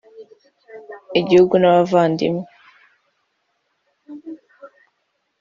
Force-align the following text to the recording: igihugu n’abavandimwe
igihugu 1.19 1.55
n’abavandimwe 1.59 2.43